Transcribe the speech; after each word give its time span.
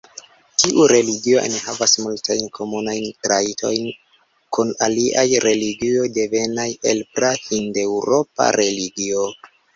Tiu 0.61 0.85
religio 0.91 1.41
enhavas 1.49 1.91
multajn 2.05 2.47
komunajn 2.59 3.05
trajtojn 3.27 3.85
kun 4.57 4.73
aliaj 4.87 5.27
religioj 5.45 6.07
devenaj 6.17 6.67
el 6.95 7.07
pra-hindeŭropa 7.21 8.51
religio. 8.61 9.31